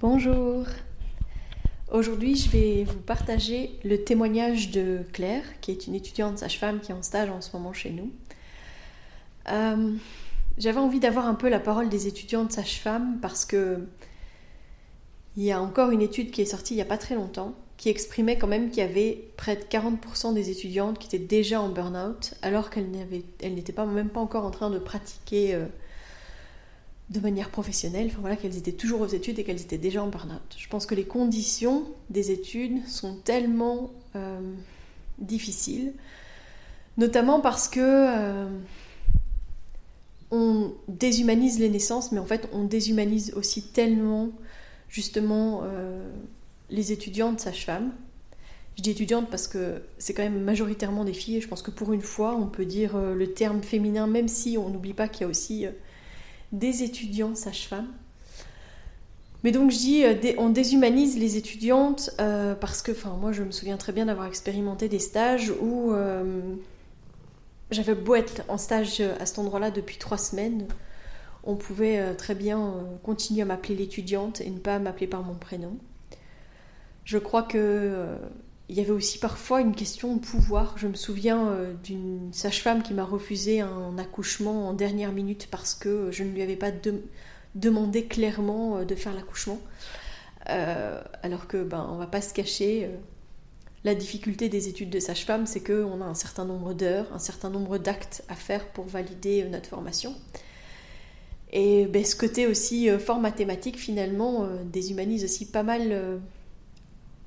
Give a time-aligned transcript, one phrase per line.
[0.00, 0.64] Bonjour.
[1.90, 6.92] Aujourd'hui, je vais vous partager le témoignage de Claire, qui est une étudiante sage-femme qui
[6.92, 8.12] est en stage en ce moment chez nous.
[9.50, 9.94] Euh,
[10.56, 13.88] j'avais envie d'avoir un peu la parole des étudiantes sage-femmes parce que
[15.36, 17.56] il y a encore une étude qui est sortie il n'y a pas très longtemps
[17.76, 21.60] qui exprimait quand même qu'il y avait près de 40% des étudiantes qui étaient déjà
[21.60, 22.88] en burn-out alors qu'elles
[23.42, 25.66] n'étaient pas, même pas encore en train de pratiquer euh,
[27.10, 30.56] de manière professionnelle, voilà, qu'elles étaient toujours aux études et qu'elles étaient déjà en burn-out.
[30.56, 34.40] Je pense que les conditions des études sont tellement euh,
[35.18, 35.94] difficiles,
[36.98, 38.46] notamment parce que euh,
[40.30, 44.30] on déshumanise les naissances, mais en fait on déshumanise aussi tellement
[44.90, 45.62] justement
[46.70, 47.92] les étudiantes sages-femmes.
[48.78, 51.72] Je dis étudiantes parce que c'est quand même majoritairement des filles et je pense que
[51.72, 55.08] pour une fois on peut dire euh, le terme féminin même si on n'oublie pas
[55.08, 55.72] qu'il y a aussi euh,
[56.52, 57.88] des étudiants sages-femmes.
[59.44, 62.10] Mais donc je dis, euh, on déshumanise les étudiantes
[62.60, 65.92] parce que, enfin moi je me souviens très bien d'avoir expérimenté des stages où
[67.70, 70.66] j'avais beau être en stage à cet endroit-là depuis trois semaines,
[71.44, 75.78] on pouvait très bien continuer à m'appeler l'étudiante et ne pas m'appeler par mon prénom.
[77.08, 78.18] Je crois que euh,
[78.68, 80.76] il y avait aussi parfois une question de pouvoir.
[80.76, 85.74] Je me souviens euh, d'une sage-femme qui m'a refusé un accouchement en dernière minute parce
[85.74, 86.70] que je ne lui avais pas
[87.54, 89.58] demandé clairement euh, de faire l'accouchement.
[90.46, 92.88] alors que ben on va pas se cacher.
[93.84, 97.50] la difficulté des études de sage-femme, c'est qu'on a un certain nombre d'heures, un certain
[97.50, 100.14] nombre d'actes à faire pour valider notre formation.
[101.52, 106.20] Et ben, ce côté aussi fort mathématique, finalement, déshumanise aussi pas mal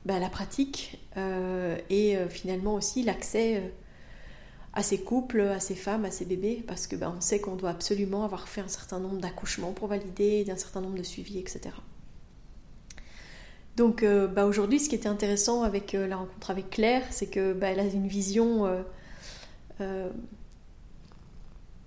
[0.06, 3.68] bah, la pratique euh, et euh, finalement aussi l'accès euh,
[4.74, 7.56] à ces couples, à ces femmes, à ces bébés, parce que bah, on sait qu'on
[7.56, 11.38] doit absolument avoir fait un certain nombre d'accouchements pour valider, d'un certain nombre de suivis,
[11.38, 11.76] etc.
[13.78, 17.80] Donc bah, aujourd'hui, ce qui était intéressant avec la rencontre avec Claire, c'est que elle
[17.80, 18.84] a une vision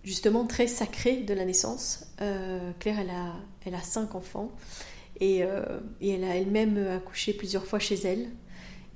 [0.02, 2.06] justement très sacrée de la naissance.
[2.16, 4.50] Claire, elle a, elle a cinq enfants
[5.22, 8.30] euh, et, elle a elle-même accouché plusieurs fois chez elle.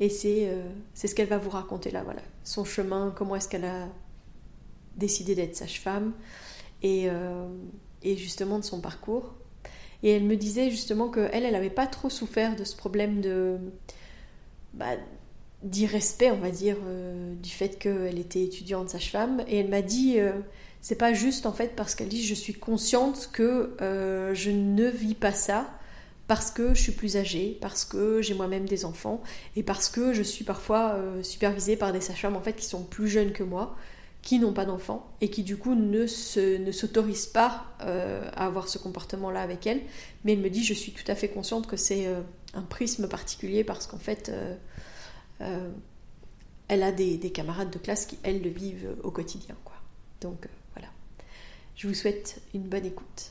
[0.01, 0.63] Et euh,
[0.95, 2.23] c'est ce qu'elle va vous raconter là, voilà.
[2.45, 3.89] Son chemin, comment est-ce qu'elle a
[4.97, 6.13] décidé d'être sage-femme
[6.83, 7.47] et, euh,
[8.03, 9.35] et, justement de son parcours.
[10.03, 13.59] Et elle me disait justement qu'elle, elle n'avait pas trop souffert de ce problème de
[14.75, 14.97] bah,
[15.65, 16.77] d'irrespect, on va dire,
[17.43, 19.43] du fait qu'elle était étudiante sage-femme.
[19.49, 20.19] Et elle m'a dit,
[20.81, 25.17] c'est pas juste en fait parce qu'elle dit, je suis consciente que je ne vis
[25.17, 25.78] pas ça
[26.29, 29.23] parce que je suis plus âgée, parce que j'ai moi-même des enfants
[29.57, 32.85] et parce que je suis parfois euh, supervisée par des sages-femmes en fait qui sont
[32.85, 33.75] plus jeunes que moi,
[34.21, 38.45] qui n'ont pas d'enfants et qui du coup ne, se, ne s'autorisent pas euh, à
[38.45, 39.81] avoir ce comportement-là avec elles.
[40.25, 42.21] Mais elle me dit je suis tout à fait consciente que c'est euh,
[42.53, 44.31] un prisme particulier parce qu'en fait
[46.69, 49.57] elle a des, des, camarades de classe qui elles le vivent au quotidien.
[49.65, 49.77] Quoi.
[50.21, 50.89] Donc voilà.
[51.75, 53.31] Je vous souhaite une bonne écoute.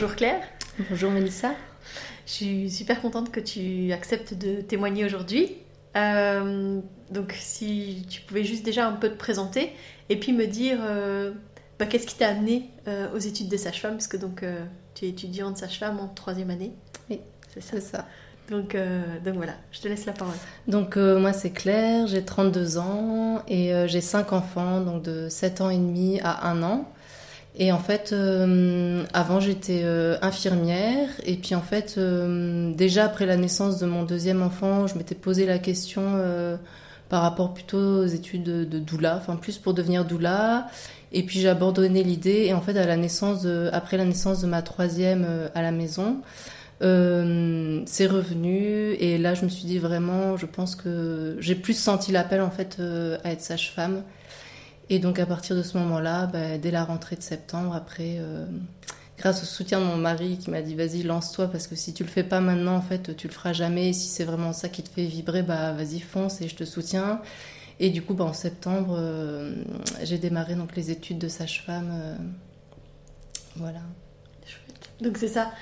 [0.00, 0.40] Bonjour Claire.
[0.88, 1.50] Bonjour Melissa.
[2.24, 5.58] Je suis super contente que tu acceptes de témoigner aujourd'hui.
[5.94, 6.80] Euh,
[7.10, 9.74] donc si tu pouvais juste déjà un peu te présenter
[10.08, 11.32] et puis me dire euh,
[11.78, 14.42] bah, qu'est-ce qui t'a amené euh, aux études de sage-femme, parce que donc
[14.94, 16.72] tu es étudiante sage-femme en troisième année.
[17.10, 17.20] Oui,
[17.52, 17.78] c'est ça.
[17.78, 18.06] ça.
[18.48, 18.74] Donc,
[19.22, 20.34] donc voilà, je te laisse la parole.
[20.66, 25.68] Donc moi c'est Claire, j'ai 32 ans et j'ai 5 enfants, donc de 7 ans
[25.68, 26.90] et demi à 1 an.
[27.56, 33.26] Et en fait, euh, avant j'étais euh, infirmière et puis en fait, euh, déjà après
[33.26, 36.02] la naissance de mon deuxième enfant, je m'étais posé la question
[37.08, 40.68] par rapport plutôt aux études de, doula, enfin plus pour devenir doula.
[41.12, 44.46] Et puis j'ai abandonné l'idée et en fait à la naissance, après la naissance de
[44.46, 45.26] ma troisième
[45.56, 46.18] à la maison,
[46.80, 52.12] c'est revenu et là je me suis dit vraiment, je pense que j'ai plus senti
[52.12, 52.78] l'appel en fait
[53.24, 54.04] à être sage-femme.
[54.90, 58.44] Et donc à partir de ce moment-là, bah, dès la rentrée de septembre, après, euh,
[59.16, 62.02] grâce au soutien de mon mari qui m'a dit vas-y lance-toi parce que si tu
[62.02, 63.90] le fais pas maintenant en fait tu le feras jamais.
[63.90, 66.64] Et si c'est vraiment ça qui te fait vibrer, bah vas-y fonce et je te
[66.64, 67.22] soutiens.
[67.78, 69.00] Et du coup bah, en septembre
[70.02, 72.18] j'ai démarré donc les études de sage-femme.
[73.56, 73.80] voilà.
[75.00, 75.52] Donc c'est ça.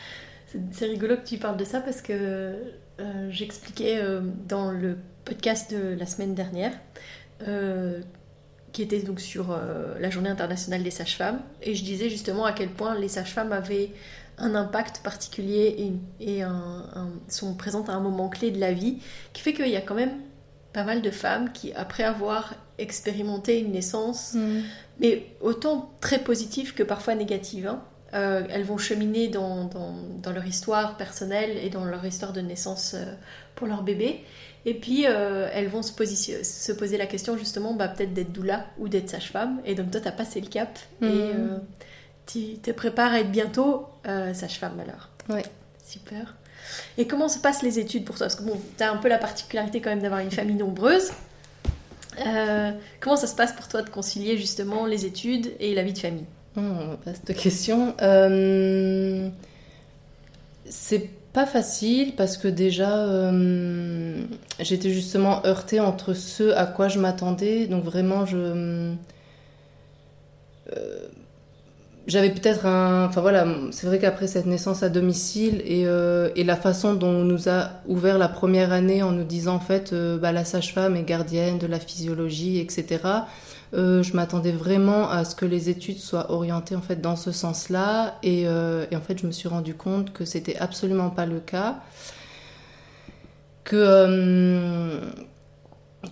[0.72, 2.56] C'est rigolo que tu parles de ça parce que
[3.00, 6.72] euh, j'expliquais euh, dans le podcast de la semaine dernière,
[7.46, 8.00] euh,
[8.72, 9.58] qui était donc sur
[9.98, 13.90] la journée internationale des sages-femmes, et je disais justement à quel point les sages-femmes avaient
[14.38, 16.42] un impact particulier et,
[17.28, 18.98] sont présentes à un moment clé de la vie,
[19.32, 20.20] qui fait qu'il y a quand même
[20.72, 24.60] pas mal de femmes qui, après avoir expérimenté une naissance, mm.
[25.00, 27.82] mais autant très positive que parfois négative, hein,
[28.14, 29.68] euh, elles vont cheminer dans,
[30.32, 33.04] leur histoire personnelle et dans leur histoire de naissance euh,
[33.54, 34.24] pour leur bébé.
[34.68, 38.66] Et puis, euh, elles vont se, se, poser la question justement bah, peut-être d'être doula
[38.76, 39.62] ou d'être sage-femme.
[39.64, 41.62] Et donc, toi, tu as passé le cap et mhm.
[42.26, 45.08] tu te prépares à être bientôt sage-femme alors.
[45.30, 45.40] Oui.
[45.86, 46.36] Super.
[46.98, 48.26] Et comment se passent les études pour toi?
[48.26, 51.12] Parce que bon, tu as un peu la particularité quand même d'avoir une famille nombreuse.
[53.00, 55.98] comment ça se passe pour toi de concilier justement les études et la vie de
[55.98, 56.26] famille?
[56.58, 56.60] Oh,
[57.06, 57.94] vaste question.
[58.02, 59.28] Euh,
[60.64, 64.22] c'est pas facile parce que déjà euh,
[64.60, 67.66] j'étais justement heurtée entre ce à quoi je m'attendais.
[67.66, 68.94] Donc vraiment, je.
[70.76, 71.06] Euh,
[72.06, 73.06] j'avais peut-être un.
[73.06, 77.24] Enfin voilà, c'est vrai qu'après cette naissance à domicile et, et, la façon dont on
[77.24, 81.02] nous a ouvert la première année en nous disant en fait bah, la sage-femme est
[81.02, 83.00] gardienne de la physiologie, etc.
[83.74, 87.32] Euh, je m'attendais vraiment à ce que les études soient orientées en fait dans ce
[87.32, 91.38] sens-là, et, euh, en fait je me suis rendu compte que c'était absolument pas le
[91.40, 91.80] cas,
[93.64, 95.00] que euh,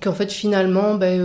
[0.03, 1.19] qu'en fait finalement ben,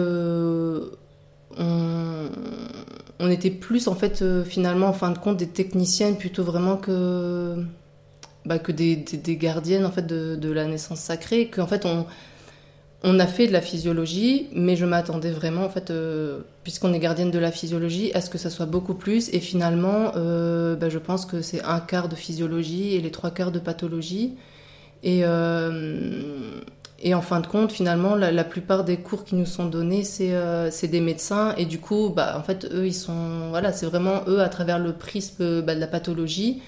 [1.59, 7.57] on, était plus en fait finalement en fin de compte des techniciennes plutôt vraiment que
[8.45, 9.03] bah, que des,
[9.37, 12.05] gardiennes en fait de, la naissance sacrée, qu'en fait on
[13.03, 16.99] on a fait de la physiologie, mais je m'attendais vraiment, en fait, euh, puisqu'on est
[16.99, 19.33] gardienne de la physiologie, à ce que ça soit beaucoup plus.
[19.33, 23.31] Et finalement, euh, bah, je pense que c'est un quart de physiologie et les trois
[23.31, 24.35] quarts de pathologie.
[25.03, 26.59] Et, euh,
[27.11, 31.01] en fin de compte, finalement, la, plupart des cours qui nous sont donnés, c'est des
[31.01, 31.55] médecins.
[31.57, 33.49] Et du coup, bah, en fait, eux, ils sont.
[33.49, 36.61] Voilà, c'est vraiment eux, à travers le prisme bah, de la pathologie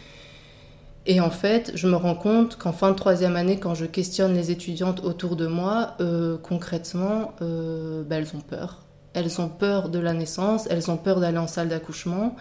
[1.06, 4.34] et en fait, je me rends compte qu'en fin de troisième année, quand je questionne
[4.34, 8.80] les étudiantes autour de moi, euh, concrètement, euh, bah, elles ont peur.
[9.14, 12.36] Elles ont peur de la naissance, elles ont peur d'aller en salle d'accouchement.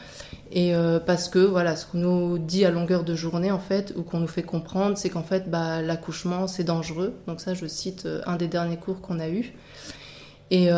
[0.53, 3.93] Et euh, parce que, voilà, ce qu'on nous dit à longueur de journée, en fait,
[3.97, 7.15] ou qu'on nous fait comprendre, c'est qu'en fait, bah, l'accouchement, c'est dangereux.
[7.27, 9.55] Donc ça, je cite un des derniers cours qu'on a eu.
[10.53, 10.69] Et,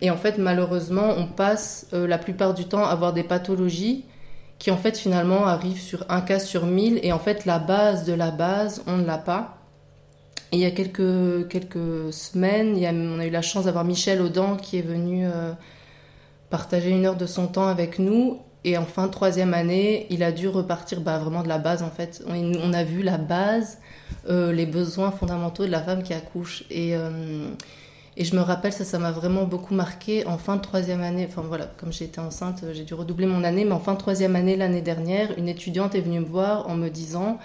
[0.00, 4.04] et, en fait, malheureusement, on passe la plupart du temps à avoir des pathologies
[4.60, 8.04] qui en fait finalement arrive sur un cas sur mille et en fait la base
[8.04, 9.56] de la base on ne l'a pas.
[10.52, 14.78] Il y a quelques, quelques semaines, on a eu la chance d'avoir Michel Audan qui
[14.78, 15.52] est venu euh,
[16.50, 18.38] partager une heure de son temps avec nous.
[18.64, 21.82] Et en fin de troisième année, il a dû repartir bah, vraiment de la base
[21.82, 22.22] en fait.
[22.26, 23.78] On, on a vu la base,
[24.28, 26.64] euh, les besoins fondamentaux de la femme qui accouche.
[26.68, 27.48] Et, euh,
[28.16, 30.26] et je me rappelle, ça, ça m'a vraiment beaucoup marqué.
[30.26, 33.64] En fin de troisième année, enfin voilà, comme été enceinte, j'ai dû redoubler mon année,
[33.64, 36.74] mais en fin de troisième année, l'année dernière, une étudiante est venue me voir en
[36.74, 37.38] me disant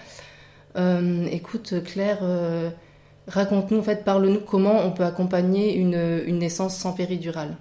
[0.76, 2.70] euh, Écoute, Claire, euh,
[3.28, 7.56] raconte-nous, en fait, parle-nous comment on peut accompagner une, une naissance sans péridurale.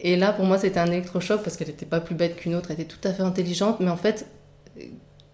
[0.00, 2.70] Et là, pour moi, c'était un électrochoc parce qu'elle n'était pas plus bête qu'une autre,
[2.70, 4.26] elle était tout à fait intelligente, mais en fait,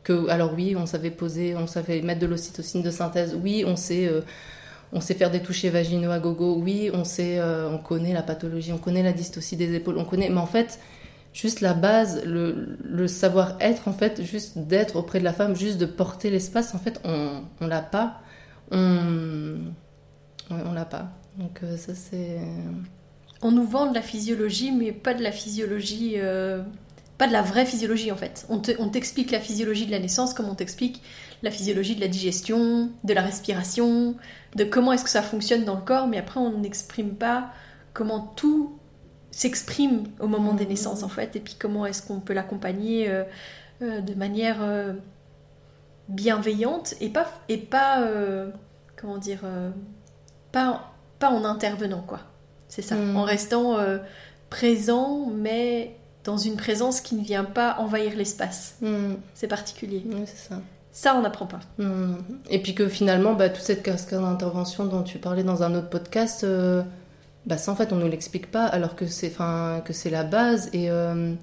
[0.04, 3.74] que, alors oui, on savait poser, on savait mettre de l'ocytocine de synthèse, oui, on
[3.74, 4.06] sait.
[4.06, 4.20] Euh,
[4.92, 8.22] on sait faire des touchés vaginaux à gogo, oui, on sait, euh, on connaît la
[8.22, 10.80] pathologie, on connaît la dystocie des épaules, on connaît, mais en fait,
[11.32, 15.86] juste la base, le, savoir-être, en fait, juste d'être auprès de la femme, juste de
[15.86, 18.20] porter l'espace, en fait, on, l'a pas,
[18.72, 19.58] on,
[20.50, 21.10] on l'a pas.
[21.38, 22.38] Donc euh, ça c'est.
[23.42, 26.14] On nous vend de la physiologie, mais pas de la physiologie.
[26.16, 26.62] Euh,
[27.20, 28.46] pas de la vraie physiologie en fait.
[28.48, 31.02] On t'explique la physiologie de la naissance comme on t'explique
[31.42, 34.16] la physiologie de la digestion, de la respiration,
[34.56, 37.50] de comment est-ce que ça fonctionne dans le corps, mais après on n'exprime pas
[37.92, 38.78] comment tout
[39.32, 43.24] s'exprime au moment des naissances en fait, et puis comment est-ce qu'on peut l'accompagner euh,
[43.82, 44.94] euh, de manière euh,
[46.08, 48.02] bienveillante et pas, et pas
[48.96, 49.40] comment dire,
[50.52, 52.20] pas pas en intervenant, quoi.
[52.68, 52.96] C'est ça.
[52.96, 53.14] Mm.
[53.14, 53.76] En restant
[54.48, 58.76] présent, mais dans une présence qui ne vient pas envahir l'espace.
[58.80, 59.14] Mm.
[59.34, 60.02] C'est particulier.
[60.06, 60.60] Oui, c'est ça.
[60.92, 61.60] Ça, on n'apprend pas.
[61.78, 62.16] Mm.
[62.50, 65.88] Et puis que finalement, bah, toute cette cascade d'intervention dont tu parlais dans un autre
[65.88, 66.82] podcast, euh,
[67.46, 69.32] bah, ça en fait on nous l'explique pas, alors que c'est,
[69.84, 70.68] que c'est la base.
[70.72, 71.34] Et, euh,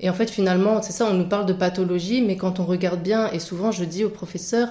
[0.00, 3.02] et en fait finalement, c'est ça, on nous parle de pathologie, mais quand on regarde
[3.02, 4.68] bien, et souvent je dis aux professeurs,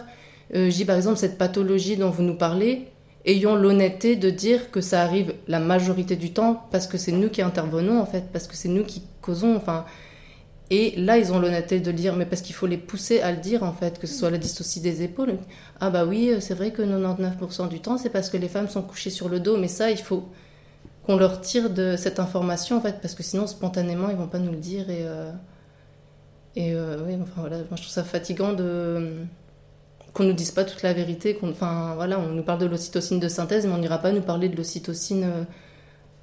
[0.56, 2.88] euh, je dis par exemple cette pathologie dont vous nous parlez,
[3.25, 7.30] ayons l'honnêteté de dire que ça arrive la majorité du temps parce que c'est nous
[7.30, 9.56] qui intervenons en fait, parce que c'est nous qui causons.
[9.56, 9.86] Enfin,
[10.70, 13.32] et là, ils ont l'honnêteté de le dire, mais parce qu'il faut les pousser à
[13.32, 15.38] le dire, en fait, que ce soit la dystocie des épaules.
[15.80, 18.68] Ah bah oui, euh, c'est vrai que 99% du temps, c'est parce que les femmes
[18.68, 20.30] sont couchées sur le dos, mais ça, il faut
[21.06, 24.39] qu'on leur tire de cette information, en fait, parce que sinon, spontanément, ils vont pas
[24.39, 24.89] nous le dire.
[24.89, 25.32] Et, euh,
[26.56, 29.18] et euh, oui, enfin voilà, moi, je trouve ça fatigant de
[30.13, 31.36] qu'on nous dise pas toute la vérité.
[31.36, 34.22] Qu'on, enfin voilà, on nous parle de l'ocytocine de synthèse, mais on n'ira pas nous
[34.22, 35.24] parler de l'ocytocine...
[35.25, 35.43] euh,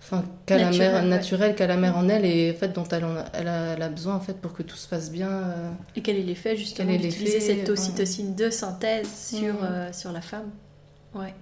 [0.03, 2.85] Enfin, qu'a la Naturelle, mère naturelle, qu'a la mère en elle et en fait dont
[2.91, 5.11] elle, en a, elle, a, elle a besoin en fait pour que tout se passe
[5.11, 5.29] bien.
[5.29, 5.71] euh.
[5.95, 9.59] Et quel est l'effet, justement, d'utiliser l'effet, cette ocytocine de synthèse sur, Mm.
[9.63, 10.51] euh, sur la femme?
[11.15, 11.35] Ouais.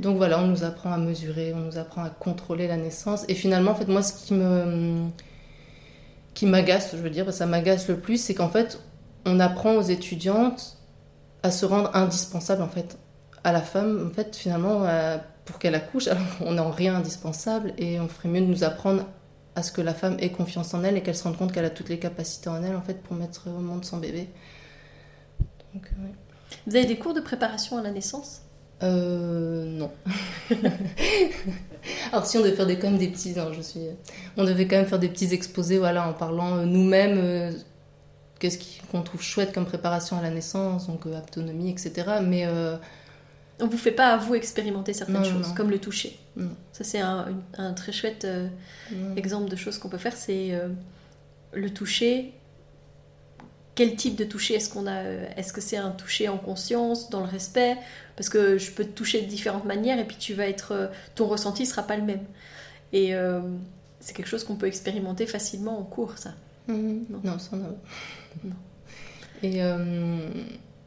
[0.00, 3.24] Donc voilà, on nous apprend à mesurer, on nous apprend à contrôler la naissance.
[3.28, 5.08] Et finalement, en fait, moi, ce qui me
[6.34, 8.80] qui m'agace, je veux dire, ça m'agace le plus, c'est qu'en fait,
[9.26, 10.77] on apprend aux étudiantes
[11.48, 12.98] à se rendre indispensables en fait
[13.44, 16.08] à la femme, en fait, finalement, euh, pour qu'elle accouche.
[16.08, 19.04] Alors, on n'est en rien indispensable et on ferait mieux de nous apprendre
[19.54, 21.64] à ce que la femme ait confiance en elle et qu'elle se rende compte qu'elle
[21.64, 24.28] a toutes les capacités en elle en fait pour mettre au monde son bébé.
[25.74, 26.12] Donc, ouais.
[26.66, 28.42] Vous avez des cours de préparation à la naissance?
[28.82, 29.90] Euh, non.
[32.12, 33.80] Alors si on devait faire des, quand même des petits, non, je suis,
[34.36, 37.52] on devait quand même faire des petits exposés, voilà, en parlant euh, nous-mêmes, euh,
[38.38, 38.58] qu'est-ce
[38.90, 42.18] qu'on trouve chouette comme préparation à la naissance, donc euh, autonomie, etc.
[42.22, 42.76] Mais euh,
[43.60, 45.54] On vous fait pas à vous expérimenter certaines Non, choses, non.
[45.54, 46.18] comme le toucher.
[46.36, 46.50] Non.
[46.72, 47.26] Ça, c'est un,
[47.74, 48.48] très chouette euh,
[49.16, 50.68] exemple de choses qu'on peut faire, c'est euh,
[51.52, 52.32] le toucher.
[53.74, 55.04] Quel type de toucher est-ce qu'on a
[55.36, 57.76] Est-ce que c'est un toucher en conscience, dans le respect?
[58.16, 61.28] Parce que je peux te toucher de différentes manières et puis tu vas être, ton
[61.28, 62.24] ressenti sera pas le même.
[62.92, 63.12] Et
[64.00, 66.30] c'est quelque chose qu'on peut expérimenter facilement en cours, ça.
[66.68, 67.06] Mhm.
[67.10, 67.20] Non.
[67.24, 68.54] Non, ça Non.
[69.42, 70.28] Et, euh,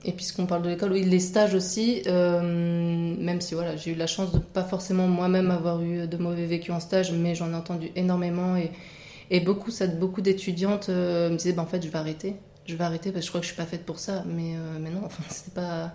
[0.03, 3.95] et puisqu'on parle de l'école, oui, les stages aussi, euh, même si voilà, j'ai eu
[3.95, 7.51] la chance de pas forcément moi-même avoir eu de mauvais vécus en stage, mais j'en
[7.51, 11.97] ai entendu énormément et, beaucoup, beaucoup d'étudiantes euh, me disaient, bah, en fait, je vais
[11.97, 12.35] arrêter.
[12.65, 14.23] Je vais arrêter parce que je crois que je suis pas faite pour ça.
[14.27, 14.53] Mais,
[14.91, 15.93] non, enfin, c'est pas,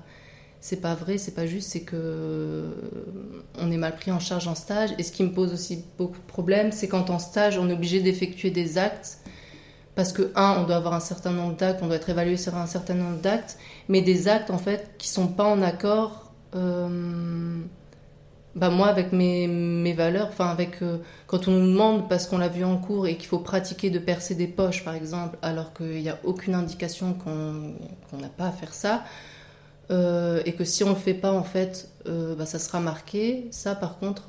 [0.61, 2.65] c'est pas vrai, c'est pas juste, c'est que
[3.59, 4.91] on est mal pris en charge en stage.
[4.99, 7.75] Et ce qui me pose aussi beaucoup de problèmes, c'est quand en stage, on est
[7.75, 9.19] obligé d'effectuer des actes
[9.97, 12.55] parce que, un, on doit avoir un certain nombre d'actes, on doit être évalué sur
[12.55, 17.63] un certain nombre d'actes, mais des actes, en fait, qui sont pas en accord, euh,
[18.55, 22.37] bah, moi, avec mes, mes valeurs, enfin, avec, euh, quand on nous demande, parce qu'on
[22.37, 25.73] l'a vu en cours, et qu'il faut pratiquer de percer des poches, par exemple, alors
[25.73, 29.03] qu'il n'y a aucune indication qu'on n'a pas à faire ça,
[29.91, 33.75] euh, et que si on le fait pas, en fait, bah, ça sera marqué, ça,
[33.75, 34.27] par contre,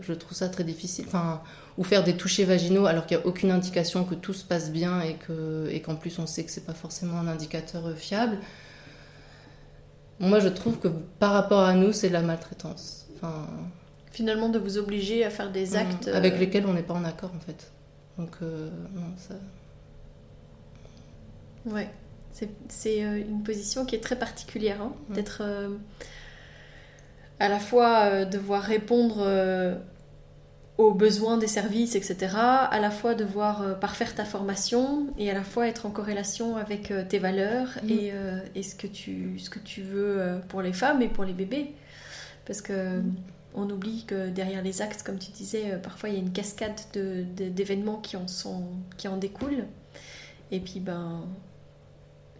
[0.00, 1.04] je trouve ça très difficile.
[1.08, 1.42] Enfin,
[1.76, 4.70] ou faire des touchés vaginaux alors qu'il n'y a aucune indication que tout se passe
[4.70, 7.94] bien et que et qu'en plus on sait que c'est pas forcément un indicateur euh,
[7.94, 8.38] fiable.
[10.20, 10.86] Moi, je trouve que
[11.18, 13.06] par rapport à nous, c'est de la maltraitance.
[13.16, 13.48] Enfin,
[14.12, 16.06] Finalement, de vous obliger à faire des actes.
[16.06, 17.72] mm, avec euh, lesquels on n'est pas en accord en fait.
[18.16, 19.34] Donc euh, non, ça.
[21.66, 21.90] Ouais,
[22.30, 25.14] c'est une position qui est très particulière, hein, Mm.
[25.14, 25.68] d'être euh,
[27.40, 29.24] à la fois euh, devoir répondre
[30.76, 35.34] aux besoins des services, etc., à la fois devoir euh, parfaire ta formation et à
[35.34, 37.90] la fois être en corrélation avec euh, tes valeurs Mm.
[37.90, 41.08] et, euh, et ce, que tu, ce que tu veux euh, pour les femmes et
[41.08, 41.72] pour les bébés.
[42.46, 43.14] Parce que Mm.
[43.54, 46.80] on oublie que derrière les actes, comme tu disais, parfois il y a une cascade
[46.92, 48.64] de- de- d'événements qui, en sont,
[48.96, 49.66] qui en découlent.
[50.50, 51.22] Et puis, ben,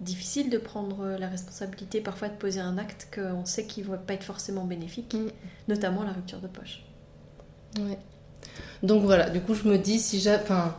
[0.00, 3.97] difficile de prendre la responsabilité parfois de poser un acte qu'on sait qu'il ne va
[3.97, 5.29] pas être forcément bénéfique, Mm.
[5.69, 6.83] notamment la rupture de poche.
[7.79, 7.99] Ouais.
[8.83, 10.75] Donc voilà, du coup je me dis si j'ai, enfin,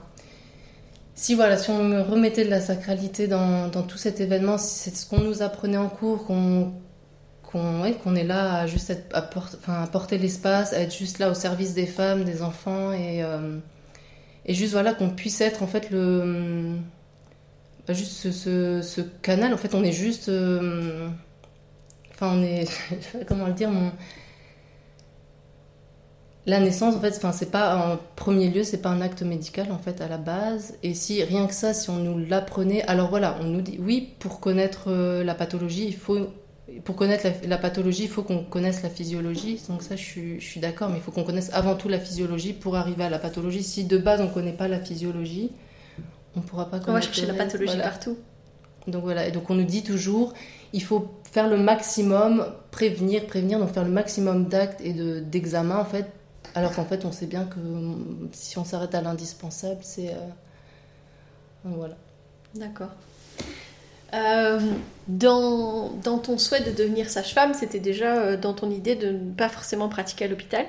[1.16, 4.96] si voilà, si on me remettait de la sacralité dans, tout cet événement, si c'est
[4.96, 6.74] ce qu'on nous apprenait en cours, qu'on
[8.16, 9.22] est là à juste à,
[9.88, 13.58] porter l'espace, à être juste là au service des femmes, des enfants et euh,
[14.46, 16.76] et juste qu'on puisse être en fait le
[17.88, 19.54] bah, juste ce, canal.
[19.54, 21.08] En fait, on est juste, euh,
[22.14, 22.68] enfin on est,
[23.28, 23.70] comment le dire,
[26.48, 29.72] la naissance, en fait, enfin, c'est pas en premier lieu, c'est pas un acte médical
[29.72, 30.76] en fait à la base.
[30.84, 34.14] Et si rien que ça, si on nous l'apprenait, alors voilà, on nous dit oui,
[34.20, 36.28] pour connaître euh, la pathologie, il faut
[36.84, 39.62] pour connaître la, pathologie, il faut qu'on connaisse la physiologie.
[39.70, 42.00] Donc ça, je suis, je suis d'accord, mais il faut qu'on connaisse avant tout la
[42.00, 43.64] physiologie pour arriver à la pathologie.
[43.64, 45.52] Si de base on ne connaît pas la physiologie,
[46.36, 46.90] on ne pourra pas connaître.
[46.90, 48.18] On va chercher la pathologie partout.
[48.88, 50.34] Donc voilà, et donc on nous dit toujours,
[50.74, 55.86] il faut faire le maximum, prévenir, prévenir, donc faire le maximum d'actes et d'examens en
[55.86, 56.06] fait,
[56.54, 57.60] alors qu'en fait on sait bien que
[58.32, 60.10] si on s'arrête à l'indispensable, c'est...
[60.10, 60.20] Euh,
[61.64, 61.96] voilà.
[62.54, 62.92] D'accord.
[64.14, 64.60] Euh,
[65.08, 69.34] dans, dans, ton souhait de devenir sage-femme, c'était déjà euh, dans ton idée de ne
[69.34, 70.66] pas forcément pratiquer à l'hôpital?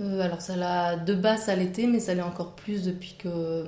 [0.00, 3.66] Euh, alors ça l'a de base ça l'était mais ça l'est encore plus depuis que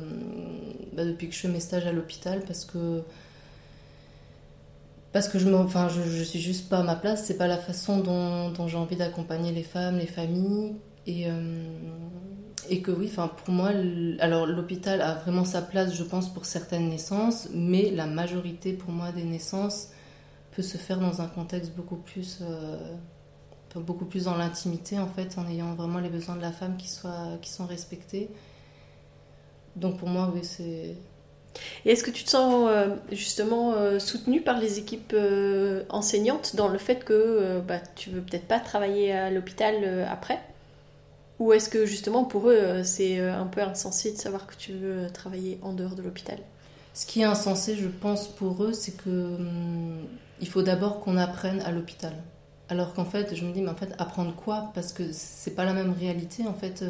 [0.95, 3.03] bah, depuis que je fais mes stages à l'hôpital parce que
[5.13, 7.99] parce que je enfin je, suis juste pas à ma place c'est pas la façon
[7.99, 10.75] dont, j'ai envie d'accompagner les femmes les familles
[11.07, 11.27] et
[12.71, 13.71] et que oui, enfin pour moi,
[14.21, 18.93] alors l'hôpital a vraiment sa place, je pense, pour certaines naissances, mais la majorité pour
[18.93, 19.89] moi des naissances
[20.53, 22.95] peut se faire dans un contexte beaucoup plus, euh,
[23.75, 26.89] beaucoup plus dans l'intimité en fait, en ayant vraiment les besoins de la femme qui
[26.89, 28.31] soient, qui sont respectés.
[29.75, 30.97] Donc pour moi, oui, c'est.
[31.85, 35.15] Et est-ce que tu te sens euh, justement euh, soutenue par les équipes
[35.89, 40.41] enseignantes dans le fait que bah, tu veux peut-être pas travailler à l'hôpital après?
[41.41, 44.55] Ou est-ce que justement pour eux euh, c'est euh, un peu insensé de savoir que
[44.55, 46.39] tu veux euh, travailler en dehors de l'hôpital?
[46.93, 50.07] Ce qui est insensé, je pense, pour eux, c'est que hum,
[50.41, 52.13] il faut d'abord qu'on apprenne à l'hôpital.
[52.69, 54.71] Alors qu'en fait, je me dis, mais en fait, apprendre quoi?
[54.75, 56.47] Parce que c'est pas la même réalité.
[56.47, 56.85] En fait,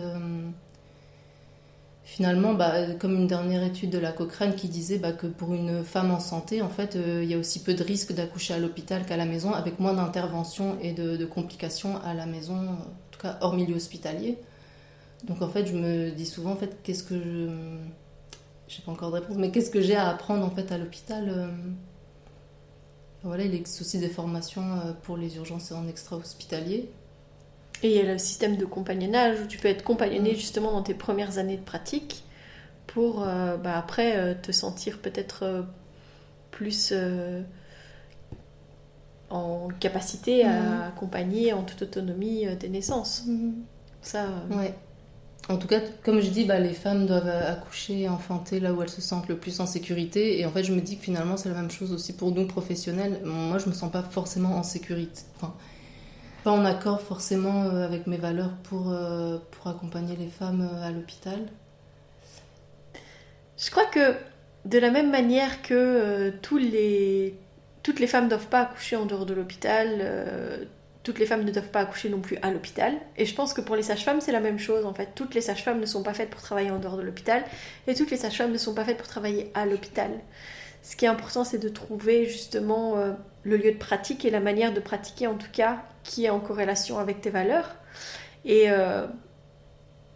[2.11, 5.85] finalement, bah, comme une dernière étude de la Cochrane qui disait bah, que pour une
[5.85, 9.07] femme en santé, en fait, il y a aussi peu de risques d'accoucher à l'hôpital
[9.07, 12.77] qu'à la maison, avec moins d'interventions et de, complications à la maison
[13.41, 14.39] hors milieu hospitalier.
[15.25, 17.49] Donc en fait, je me dis souvent, en fait, qu'est-ce que je...
[18.67, 21.29] Je pas encore de réponse, mais qu'est-ce que j'ai à apprendre en fait à l'hôpital
[21.29, 21.49] euh?
[23.23, 26.89] Voilà, il existe aussi des formations euh, pour les urgences en extra-hospitalier.
[27.83, 30.37] Et il y a le système de compagnonnage où tu peux être compagnonné mm.
[30.37, 32.25] justement dans tes premières années de pratique
[32.87, 35.65] pour euh, bah, après te sentir peut-être
[36.51, 36.93] plus
[39.31, 40.83] en capacité à mhm.
[40.89, 43.25] accompagner en toute autonomie euh, des naissances.
[43.27, 43.55] Mhm.
[44.03, 44.25] Ça.
[44.25, 44.75] Euh, ouais.
[45.49, 48.91] En tout cas, comme je dis, bah, les femmes doivent accoucher, enfanter là où elles
[48.91, 50.39] se sentent le plus en sécurité.
[50.39, 52.47] Et en fait, je me dis que finalement, c'est la même chose aussi pour nous
[52.47, 53.21] professionnels.
[53.25, 55.23] Moi, je me sens pas forcément en sécurité.
[55.37, 55.55] Enfin,
[56.43, 58.95] pas en accord forcément euh, avec mes valeurs pour,
[59.51, 61.39] pour accompagner les femmes à l'hôpital.
[63.57, 64.15] Je crois que
[64.65, 67.35] de la même manière que tous les
[67.83, 70.65] toutes les femmes ne doivent pas accoucher en dehors de l'hôpital, euh,
[71.03, 72.95] toutes les femmes ne doivent pas accoucher non plus à l'hôpital.
[73.17, 75.11] Et je pense que pour les sages-femmes, c'est la même chose en fait.
[75.15, 77.43] Toutes les sages-femmes ne sont pas faites pour travailler en dehors de l'hôpital
[77.87, 80.11] et toutes les sages-femmes ne sont pas faites pour travailler à l'hôpital.
[80.83, 83.13] Ce qui est important, c'est de trouver justement euh,
[83.43, 86.41] le lieu de pratique et la manière de pratiquer en tout cas qui est en
[86.41, 87.77] corrélation avec tes valeurs
[88.45, 89.07] et, euh,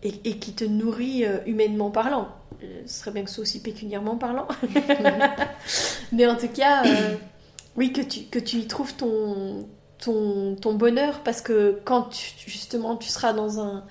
[0.03, 2.29] et, qui te nourrit humainement parlant.
[2.87, 4.49] Ce serait bien que ce soit aussi pécuniairement parlant.
[6.13, 6.83] Mais en tout cas
[7.77, 12.11] oui, que tu, que tu y trouves ton, ton, ton bonheur parce que quand
[12.47, 13.85] justement tu seras dans un,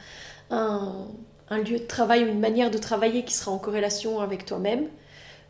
[0.50, 4.88] un, lieu de travail ou une manière de travailler qui sera en corrélation avec toi-même,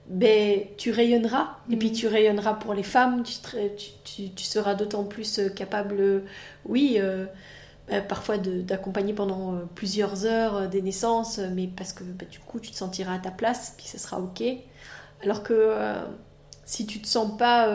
[0.07, 1.57] ben, tu rayonneras.
[1.69, 1.93] Et puis mm.
[1.93, 3.33] tu rayonneras pour les femmes, tu,
[4.03, 6.23] tu, tu seras d'autant plus euh, capable,
[6.65, 7.25] oui, euh,
[7.87, 12.59] ben, parfois d'accompagner pendant euh, plusieurs heures des naissances, mais parce que ben, du coup
[12.59, 14.43] tu te sentiras à ta place, puis ce sera ok.
[15.21, 15.73] Alors que
[16.65, 17.69] si tu te sens pas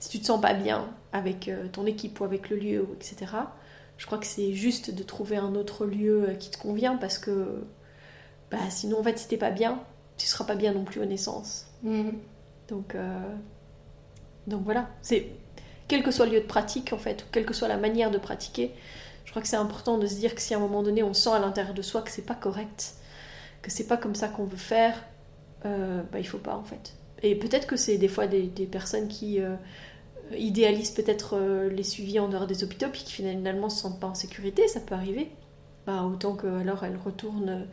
[0.00, 3.32] si tu te sens pas bien avec euh, ton équipe ou avec le lieu, etc.,
[3.98, 7.18] je crois que c'est juste de trouver un autre lieu euh, qui te convient parce
[7.18, 7.62] que
[8.50, 9.78] bah, sinon, en fait, si t'es pas bien,
[10.20, 11.66] tu seras pas bien non plus aux naissances.
[11.82, 12.10] Mm.
[12.68, 13.34] Donc, euh,
[14.46, 15.28] donc voilà, c'est
[15.88, 18.10] quel que soit le lieu de pratique en fait, ou quelle que soit la manière
[18.10, 18.72] de pratiquer,
[19.24, 21.14] je crois que c'est important de se dire que si à un moment donné on
[21.14, 22.94] sent à l'intérieur de soi que c'est pas correct,
[23.62, 24.94] que c'est pas comme ça qu'on veut faire,
[25.62, 26.94] bah il faut pas en fait.
[27.22, 29.40] Et peut-être que c'est des fois des, des personnes qui
[30.36, 34.06] idéalisent peut-être euh, les suivis en dehors des hôpitaux puis qui finalement se sentent pas
[34.06, 35.30] en sécurité, ça peut arriver.
[35.86, 37.64] Bah, autant que alors elles retournent euh,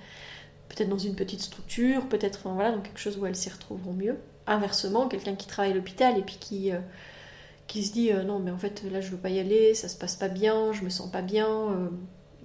[0.70, 4.18] peut-être dans une petite structure, peut-être voilà, dans quelque chose où elles s'y retrouveront mieux.
[4.46, 6.80] Inversement, quelqu'un qui travaille à l'hôpital et puis qui, euh,
[7.68, 9.98] qui se dit non mais en fait là je veux pas y aller, ça se
[9.98, 11.90] passe pas bien, je me sens pas bien,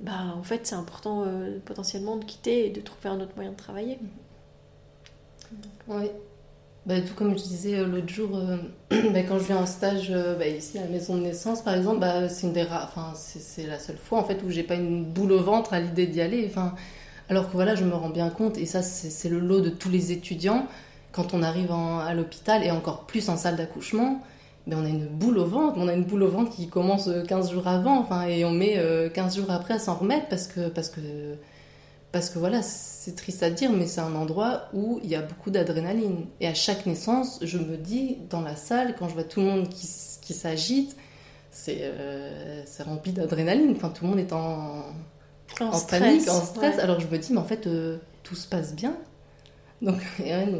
[0.00, 1.24] bah en fait c'est important
[1.64, 4.00] potentiellement de quitter et de trouver un autre moyen de travailler.
[5.86, 6.10] Oui.
[6.84, 8.56] Bah, tout comme je disais euh, l'autre jour, euh,
[9.12, 11.74] bah, quand je viens en stage euh, bah, ici à la maison de naissance, par
[11.74, 15.74] exemple, c'est une la seule fois en fait où j'ai pas une boule au ventre
[15.74, 16.50] à l'idée d'y aller.
[17.32, 19.88] Alors que voilà, je me rends bien compte, et ça c'est le lot de tous
[19.88, 20.66] les étudiants
[21.12, 24.20] quand on arrive à l'hôpital et encore plus en salle d'accouchement,
[24.66, 27.08] ben on a une boule au ventre, on a une boule au ventre qui commence
[27.26, 28.78] 15 jours avant, enfin, et on met
[29.14, 31.00] 15 jours après à s'en remettre parce que, parce que,
[32.12, 35.22] parce que voilà, c'est triste à dire, mais c'est un endroit où il y a
[35.22, 36.26] beaucoup d'adrénaline.
[36.40, 39.46] Et à chaque naissance, je me dis, dans la salle, quand je vois tout le
[39.46, 39.86] monde qui,
[40.34, 40.96] s'agite,
[41.50, 41.82] c'est
[42.84, 43.72] rempli d'adrénaline.
[43.74, 44.84] Enfin, tout le monde est en,
[45.60, 46.78] en, panique, en stress.
[46.78, 47.68] Alors je me dis, mais en fait,
[48.22, 48.96] tout se passe bien.
[49.82, 49.98] Donc,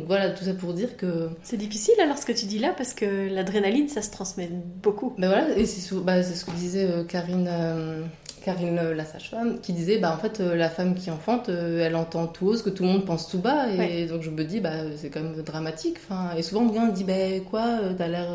[0.09, 1.29] voilà, tout ça pour dire que.
[1.45, 4.51] C'est difficile alors ce que tu dis là parce que l'adrénaline ça se transmet
[4.83, 5.15] beaucoup.
[5.17, 8.03] Ben voilà, et c'est bah, ce que disait euh, Karine, euh,
[8.45, 12.27] Karine euh, la sage-femme, qui disait bah en fait la femme qui enfante, elle entend
[12.27, 14.59] tout haut ce que tout le monde pense tout bas et donc je me dis
[14.59, 15.99] bah c'est quand même dramatique.
[16.05, 17.13] Enfin, et souvent on me dit bah
[17.49, 18.27] quoi, t'as l'air.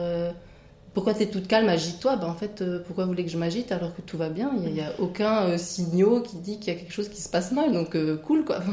[0.98, 3.96] Pourquoi t'es toute calme, agite-toi Bah en fait, pourquoi vous voulez que je m'agite alors
[3.96, 4.52] que tout va bien?
[4.66, 7.30] Il n'y a, a, aucun signaux qui dit qu'il y a quelque chose qui se
[7.30, 8.62] passe mal, donc cool quoi.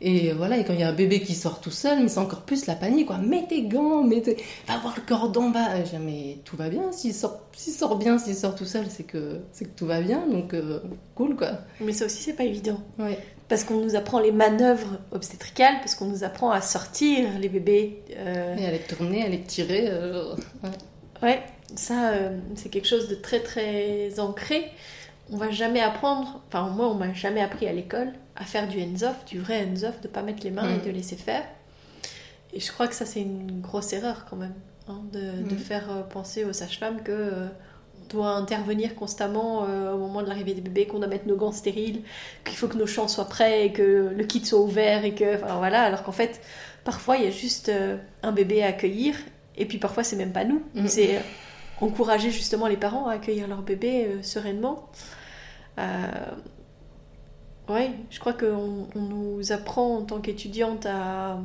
[0.00, 2.18] Et voilà, et quand il y a un bébé qui sort tout seul, mais c'est
[2.18, 3.18] encore plus la panique, quoi.
[3.18, 4.36] Mets tes gants, mets tes...
[4.68, 5.68] va voir le cordon, va.
[6.00, 9.40] Mais tout va bien, s'il sort, s'il sort bien, s'il sort tout seul, c'est que,
[9.52, 10.80] c'est que tout va bien, donc euh,
[11.14, 11.52] cool, quoi.
[11.80, 12.78] Mais ça aussi, c'est pas évident.
[12.98, 13.18] Ouais.
[13.48, 18.02] Parce qu'on nous apprend les manœuvres obstétricales, parce qu'on nous apprend à sortir les bébés.
[18.16, 18.56] Euh...
[18.56, 19.86] Et à les tourner, à les tirer.
[19.88, 20.34] Euh...
[20.62, 20.70] Ouais.
[21.22, 21.42] Ouais.
[21.74, 24.70] ça, euh, c'est quelque chose de très, très ancré.
[25.32, 28.80] On va jamais apprendre, enfin, moi, on m'a jamais appris à l'école à faire du
[28.80, 30.82] hands-off, du vrai hands-off, de pas mettre les mains et mm.
[30.82, 31.42] de laisser faire.
[32.52, 34.54] Et je crois que ça, c'est une grosse erreur quand même,
[34.88, 35.58] hein, de, de, mm.
[35.58, 37.48] faire euh, penser aux sages-femmes que euh,
[38.02, 41.36] on doit intervenir constamment euh, au moment de l'arrivée des bébés, qu'on doit mettre nos
[41.36, 42.02] gants stériles,
[42.44, 45.36] qu'il faut que nos champs soient prêts et que le kit soit ouvert et que,
[45.36, 46.40] enfin voilà, alors qu'en fait,
[46.84, 47.72] parfois il y a juste
[48.22, 49.16] un bébé à accueillir
[49.56, 50.86] et puis parfois c'est même pas nous, mm.
[50.86, 51.22] c'est
[51.80, 54.90] encourager justement les parents à accueillir leur bébé sereinement.
[57.68, 61.40] Oui, je crois qu'on on nous apprend en tant qu'étudiante à,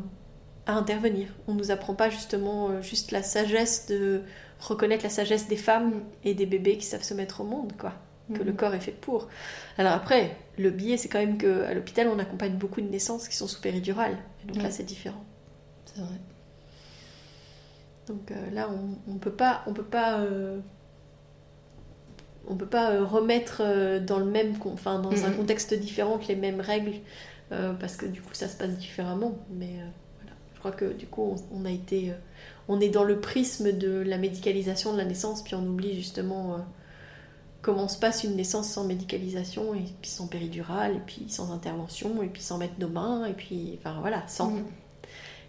[0.67, 1.29] à, intervenir.
[1.47, 4.21] On nous apprend pas justement euh, juste la sagesse de
[4.59, 7.93] reconnaître la sagesse des femmes et des bébés qui savent se mettre au monde, quoi.
[8.33, 9.27] Que le corps est fait pour.
[9.77, 13.35] Alors après, le biais, c'est quand même qu'à l'hôpital, on accompagne beaucoup de naissances qui
[13.35, 14.15] sont sous péridurale.
[14.45, 15.21] donc là, c'est différent.
[15.83, 16.15] C'est vrai.
[18.11, 18.69] Donc euh, là,
[19.07, 20.59] on ne peut pas, on peut pas euh,
[22.45, 23.61] on peut pas euh, remettre
[24.05, 26.95] dans le même, enfin dans un contexte différent que les mêmes règles,
[27.49, 29.37] parce que du coup ça se passe différemment.
[29.51, 29.75] Mais
[30.19, 32.11] voilà, je crois que du coup on, a été,
[32.67, 36.57] on est dans le prisme de la médicalisation de la naissance, puis on oublie justement
[37.61, 42.23] comment se passe une naissance sans médicalisation et puis sans péridurale et puis sans intervention
[42.23, 44.49] et puis sans mettre nos mains et puis enfin voilà sans.
[44.49, 44.65] Mm.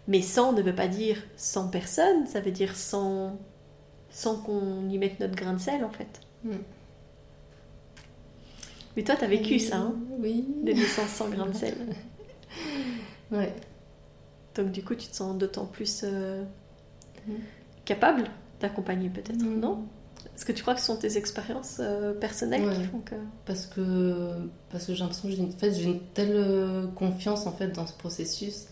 [0.09, 3.39] Mais sans ne veut pas dire sans personne, ça veut dire sans
[4.11, 6.21] sans qu'on y mette notre grain de sel en fait.
[6.45, 6.57] Mm.
[8.97, 10.45] Mais toi, t'as vécu ça, hein Oui.
[10.63, 11.75] Des naissances sans grain de sel.
[13.33, 13.55] ouais.
[14.55, 16.45] Donc du coup, tu te sens d'autant plus euh,
[17.27, 17.33] mm.
[17.85, 18.25] capable
[18.61, 19.61] d'accompagner peut-être, mm.
[19.61, 19.87] non?
[20.37, 23.15] Est-ce que tu crois que ce sont tes expériences euh, personnelles qui font que...
[23.45, 27.53] Parce que, parce que j'ai l'impression que j'ai une, fait, une telle euh, confiance en
[27.53, 28.67] fait dans ce processus.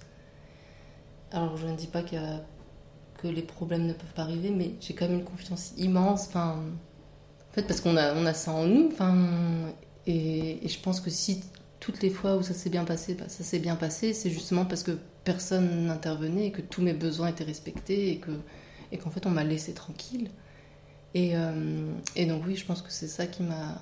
[1.32, 5.06] Alors je ne dis pas que les problèmes ne peuvent pas arriver, mais j'ai quand
[5.06, 6.26] même une confiance immense.
[6.28, 6.62] Enfin,
[7.50, 8.88] en fait, parce qu'on a, on a ça en nous.
[8.92, 9.72] Enfin,
[10.06, 11.42] et, je pense que si
[11.78, 14.64] toutes les fois où ça s'est bien passé, bah, ça s'est bien passé, c'est justement
[14.64, 18.30] parce que personne n'intervenait et que tous mes besoins étaient respectés et que
[18.92, 20.30] et qu'en fait on m'a laissé tranquille.
[21.14, 23.80] Et, euh, et, donc oui, je pense que c'est ça qui m'a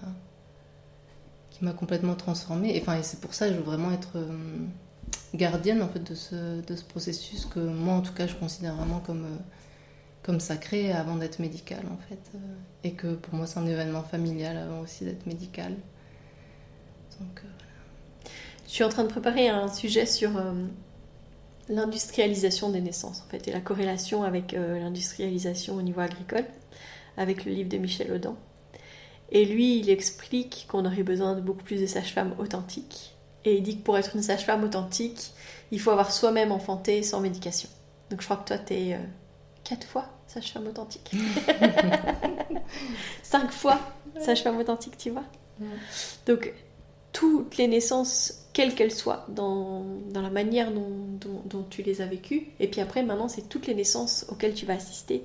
[1.50, 2.76] qui m'a complètement transformée.
[2.76, 4.28] Et, enfin, et c'est pour ça que je veux vraiment être euh,
[5.34, 8.74] gardienne en fait de ce, de ce processus que moi en tout cas je considère
[8.74, 9.36] vraiment comme euh,
[10.22, 12.38] comme sacré avant d'être médical en fait.
[12.84, 15.74] et que pour moi c'est un événement familial avant aussi d'être médical.
[17.20, 17.24] Euh,
[18.66, 20.52] Je suis en train de préparer un sujet sur euh,
[21.68, 26.44] l'industrialisation des naissances, en fait, et la corrélation avec euh, l'industrialisation au niveau agricole,
[27.16, 28.36] avec le livre de Michel Audin.
[29.30, 33.14] Et lui, il explique qu'on aurait besoin de beaucoup plus de sages-femmes authentiques.
[33.44, 35.32] Et il dit que pour être une sage-femme authentique,
[35.70, 37.68] il faut avoir soi-même enfanté sans médication.
[38.10, 38.98] Donc je crois que toi, tu es
[39.64, 41.10] quatre fois sage-femme authentique.
[43.22, 43.78] Cinq fois
[44.18, 45.24] sage-femme authentique, tu vois.
[46.26, 46.52] Donc
[47.12, 52.06] toutes les naissances, quelles qu'elles soient, dans, dans, la manière dont, dont, tu les as
[52.06, 52.48] vécues.
[52.60, 55.24] Et puis après, maintenant, c'est toutes les naissances auxquelles tu vas assister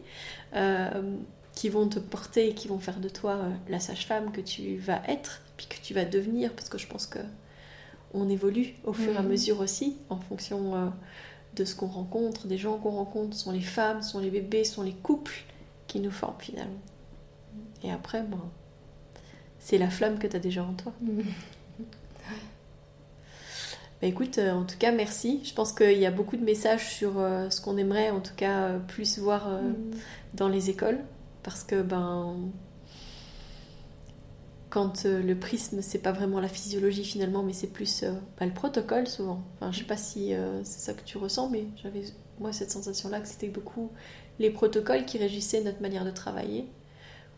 [0.56, 1.18] euh,
[1.54, 4.78] qui vont te porter et qui vont faire de toi euh, la sage-femme que tu
[4.78, 7.20] vas être, puis que tu vas devenir, parce que je pense que
[8.14, 9.30] on évolue au fur et à mhm.
[9.30, 10.88] mesure aussi, en fonction euh,
[11.56, 14.84] de ce qu'on rencontre, des gens qu'on rencontre, sont les femmes, sont les bébés, sont
[14.84, 15.44] les couples
[15.88, 16.82] qui nous forment finalement.
[17.84, 18.40] Et après, bon,
[19.60, 20.94] c'est la flamme que tu as déjà en toi.
[21.02, 21.24] Mhm.
[24.04, 25.40] Bah, écoute, euh, en tout cas, merci.
[25.46, 28.36] Je pense qu'il y a beaucoup de messages sur euh, ce qu'on aimerait, en tout
[28.36, 29.76] cas, euh, plus voir mm.
[30.34, 31.00] dans les écoles.
[31.42, 32.36] parce que ben
[34.74, 38.48] quand euh, le prisme c'est pas vraiment la physiologie finalement mais c'est plus euh, bah,
[38.48, 39.44] le protocole souvent.
[39.54, 42.02] Enfin je sais pas si euh, c'est ça que tu ressens mais j'avais
[42.40, 43.92] moi cette sensation là que c'était beaucoup
[44.40, 46.66] les protocoles qui régissaient notre manière de travailler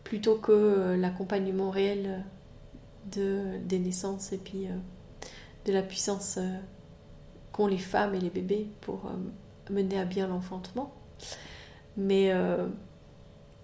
[0.02, 2.24] plutôt que l'accompagnement réel
[3.12, 4.68] de, des naissances et puis
[5.66, 6.38] de la puissance
[7.52, 9.10] qu'ont les femmes et les bébés pour
[9.68, 10.94] mener à bien l'enfantement.
[11.98, 12.32] Mais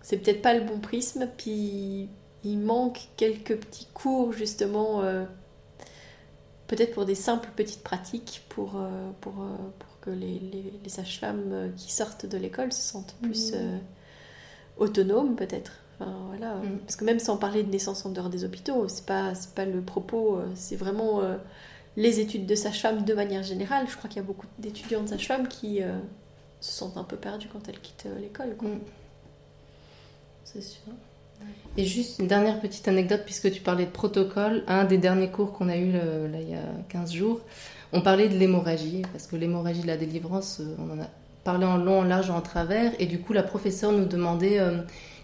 [0.02, 2.10] c'est peut-être pas le bon prisme puis
[2.44, 5.24] il manque quelques petits cours justement, euh,
[6.66, 10.40] peut-être pour des simples petites pratiques, pour, euh, pour, euh, pour que les,
[10.82, 13.80] les, sages-femmes qui sortent de l'école se sentent plus mmh.
[14.78, 15.72] autonomes peut-être.
[15.94, 16.56] Enfin, voilà.
[16.56, 16.78] Mmh.
[16.78, 19.80] Parce que même sans parler de naissance en dehors des hôpitaux, c'est pas, pas le
[19.80, 21.20] propos, c'est vraiment
[21.96, 23.86] les études de sage-femme de manière générale.
[23.88, 25.80] Je crois qu'il y a beaucoup d'étudiants de sage-femme qui
[26.60, 28.56] se sentent un peu perdus quand elles quittent l'école.
[28.60, 28.78] Mmh.
[30.42, 30.92] C'est sûr.
[31.76, 34.62] Et juste une dernière petite anecdote, puisque tu parlais de protocole.
[34.66, 37.40] Un des derniers cours qu'on a eu là, il y a 15 jours,
[37.92, 41.08] on parlait de l'hémorragie, parce que l'hémorragie de la délivrance, euh, on en a
[41.44, 42.92] parlé en long, en large, en travers.
[42.98, 44.78] Et du coup, la professeure nous demandait euh,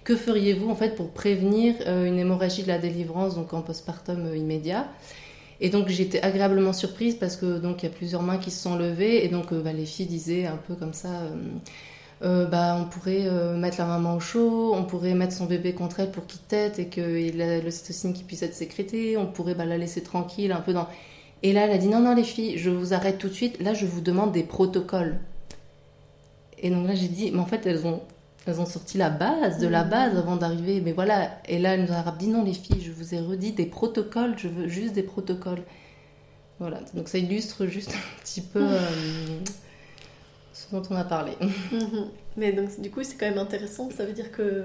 [0.04, 4.34] que feriez-vous en fait pour prévenir euh, une hémorragie de la délivrance, donc en postpartum
[4.34, 4.88] immédiat.
[5.60, 8.62] Et donc j'étais agréablement surprise parce que donc il y a plusieurs mains qui se
[8.62, 11.08] sont levées et donc bah, les filles disaient un peu comme ça
[12.22, 15.72] euh, bah, on pourrait euh, mettre la maman au chaud, on pourrait mettre son bébé
[15.72, 19.64] contre elle pour qu'il tète et que l'ocytocine qui puisse être sécrétée, on pourrait bah,
[19.64, 20.88] la laisser tranquille un peu dans...
[21.44, 23.60] Et là, elle a dit non, non, les filles, je vous arrête tout de suite,
[23.60, 25.20] là, je vous demande des protocoles.
[26.58, 28.00] Et donc là, j'ai dit, mais en fait, elles ont,
[28.46, 29.90] elles ont sorti la base, de la mmh.
[29.90, 30.80] base avant d'arriver.
[30.80, 33.52] Mais voilà, et là, elle nous a dit non, les filles, je vous ai redit
[33.52, 35.62] des protocoles, je veux juste des protocoles.
[36.58, 38.66] Voilà, donc ça illustre juste un petit peu.
[38.68, 39.38] Euh,
[40.72, 41.32] dont on a parlé.
[41.72, 42.08] Mhm.
[42.36, 43.90] Mais donc, du coup, c'est quand même intéressant.
[43.90, 44.64] Ça veut dire que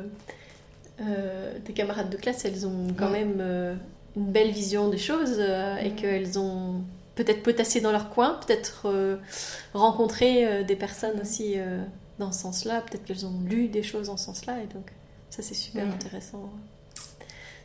[1.01, 3.73] euh, tes camarades de classe, elles ont quand même euh,
[4.15, 6.83] une belle vision des choses euh, et qu'elles ont
[7.15, 8.87] peut-être potassé dans leur coin, peut-être
[9.73, 11.57] rencontré des personnes aussi
[12.17, 14.57] dans ce sens-là, peut-être qu'elles ont lu des choses dans ce sens-là.
[14.63, 14.91] Et donc,
[15.29, 16.49] ça, c'est super intéressant.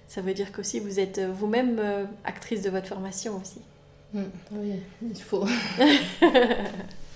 [0.07, 1.81] Ça veut dire qu'aussi, vous êtes vous-même
[2.25, 3.61] actrice de votre formation aussi.
[4.53, 5.47] Oui, il faut.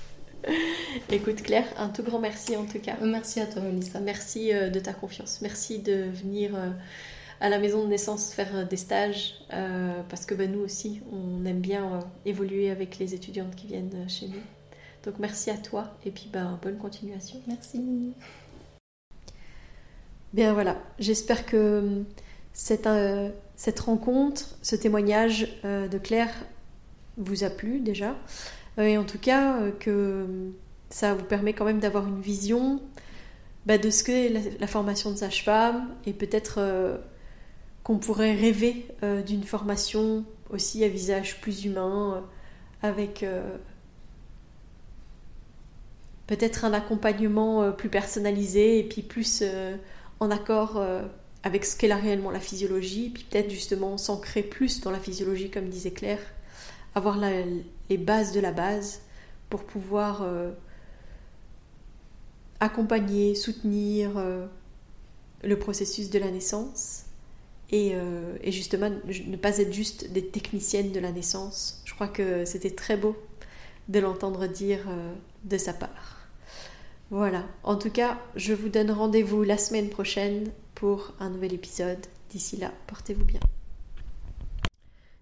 [1.10, 2.96] Écoute Claire, un tout grand merci en tout cas.
[3.02, 4.00] Merci à toi Melissa.
[4.00, 5.40] Merci euh, de ta confiance.
[5.42, 6.70] Merci de venir euh,
[7.40, 9.34] à la maison de naissance faire euh, des stages
[10.08, 14.26] parce que ben, nous aussi on aime bien évoluer avec les étudiantes qui viennent chez
[14.26, 14.40] nous.
[15.04, 17.40] Donc merci à toi et puis ben, bonne continuation.
[17.46, 18.14] Merci.
[20.32, 22.04] Bien voilà, j'espère que
[22.54, 22.88] cette,
[23.54, 26.32] cette rencontre, ce témoignage de Claire
[27.18, 28.16] vous a plu déjà.
[28.78, 30.26] Euh, et en tout cas, euh, que
[30.90, 32.80] ça vous permet quand même d'avoir une vision
[33.66, 36.98] bah, de ce qu'est la, formation de sage-femme et peut-être euh,
[37.82, 38.86] qu'on pourrait rêver
[39.26, 42.22] d'une formation aussi à visage plus humain,
[42.80, 43.26] avec
[46.28, 49.42] peut-être un accompagnement plus personnalisé et puis plus
[50.20, 50.80] en accord
[51.42, 55.68] avec ce qu'est réellement la physiologie, puis peut-être justement s'ancrer plus dans la physiologie comme
[55.68, 56.20] disait Claire
[56.94, 57.18] avoir
[57.92, 59.02] les bases de la base
[59.50, 60.50] pour pouvoir euh,
[62.58, 64.46] accompagner, soutenir euh,
[65.42, 67.04] le processus de la naissance
[67.70, 71.82] et, euh, et, justement ne pas être juste des techniciennes de la naissance.
[71.84, 73.14] Je crois que c'était très beau
[73.88, 74.86] de l'entendre dire
[75.44, 76.28] de sa part.
[77.10, 82.06] Voilà, en tout cas, je vous donne rendez-vous la semaine prochaine pour un nouvel épisode.
[82.30, 83.40] D'ici là, portez-vous bien.